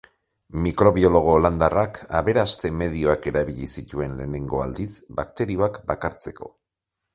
Mikrobiologo 0.61 1.33
holandarrak 1.33 1.99
aberaste-medioak 2.21 3.29
erabili 3.33 3.69
zituen 3.81 4.17
lehenengo 4.23 4.65
aldiz 4.67 4.89
bakterioak 5.23 5.81
bakartzeko. 5.93 6.53